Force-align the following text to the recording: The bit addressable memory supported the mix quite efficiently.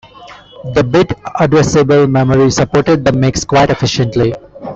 The 0.73 0.83
bit 0.83 1.09
addressable 1.39 2.09
memory 2.09 2.49
supported 2.49 3.05
the 3.05 3.11
mix 3.11 3.45
quite 3.45 3.69
efficiently. 3.69 4.33